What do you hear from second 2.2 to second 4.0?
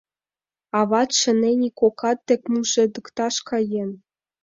дек мужедыкташ каен.